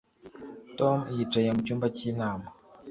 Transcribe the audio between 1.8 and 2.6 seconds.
cyinama